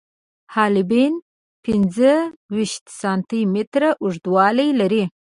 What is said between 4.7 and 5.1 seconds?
لري.